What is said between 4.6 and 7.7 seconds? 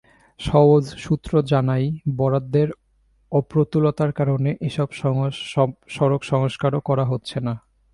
এসব সড়ক সংস্কারও করা হচ্ছে না।